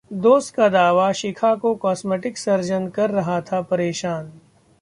दोस्त 0.13 0.55
का 0.55 0.69
दावा- 0.69 1.11
शिखा 1.11 1.55
को 1.55 1.75
कॉस्मेटिक 1.75 2.37
सर्जन 2.37 2.87
कर 2.87 3.09
रहा 3.09 3.41
था 3.41 3.61
परेशान 3.61 4.31